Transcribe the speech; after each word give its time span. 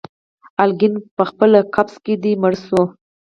الیکین 0.61 0.93
پخپل 1.17 1.51
قفس 1.73 1.95
کي 2.05 2.15
دی 2.21 2.31
مړ 2.41 2.53
شوی 2.65 2.83